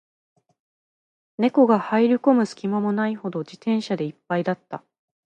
[1.37, 4.83] 猫が入る込む隙間もないほど、自転車で一杯だった